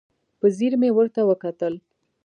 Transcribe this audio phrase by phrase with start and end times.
[0.39, 1.73] په ځیر مې ورته وکتل.